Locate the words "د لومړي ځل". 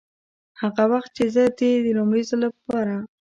1.83-2.41